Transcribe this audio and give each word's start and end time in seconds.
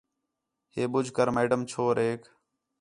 ہے 0.73 0.83
ٻُجھ 0.91 1.11
کر 1.15 1.27
میڈم 1.35 1.61
چھوریک 1.71 2.21